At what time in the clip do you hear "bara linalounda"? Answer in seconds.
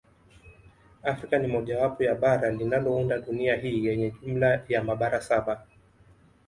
2.15-3.17